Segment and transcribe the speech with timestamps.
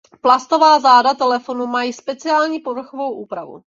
[0.21, 3.59] Plastová záda telefonu mají speciální povrchovou úpravu.